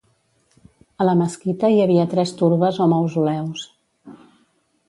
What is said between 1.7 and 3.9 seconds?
hi havia tres turbes o mausoleus.